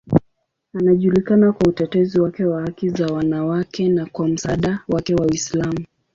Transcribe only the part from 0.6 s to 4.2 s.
Anajulikana kwa utetezi wake wa haki za wanawake na